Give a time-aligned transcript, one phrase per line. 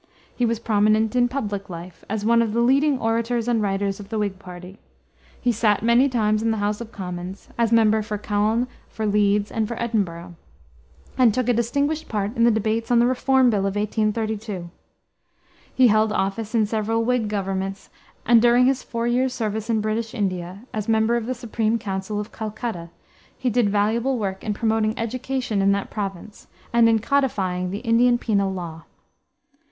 [0.35, 4.09] He was prominent in public life as one of the leading orators and writers of
[4.09, 4.79] the Whig party.
[5.39, 9.51] He sat many times in the House of Commons, as member for Calne, for Leeds,
[9.51, 10.33] and for Edinburgh,
[11.19, 14.71] and took a distinguished part in the debates on the Reform bill of 1832.
[15.71, 17.91] He held office in several Whig governments,
[18.25, 22.19] and during his four years' service in British India, as member of the Supreme Council
[22.19, 22.89] of Calcutta,
[23.37, 28.17] he did valuable work in promoting education in that province, and in codifying the Indian
[28.17, 28.85] penal law.